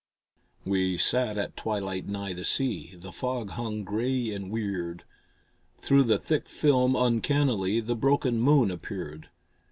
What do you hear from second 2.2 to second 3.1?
the sea,